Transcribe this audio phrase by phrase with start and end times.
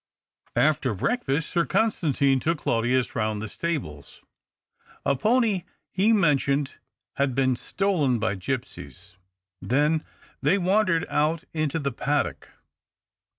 [0.55, 1.51] After breakfast.
[1.51, 4.23] Sir Constantine took I Claudius round the stables.
[5.05, 6.73] A pony, he mentioned,
[7.17, 9.15] had been stolen by gipsies.
[9.61, 10.09] Then I
[10.41, 12.49] they wandered out into the paddock.